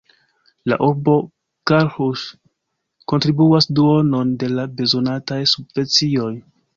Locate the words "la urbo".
0.71-1.17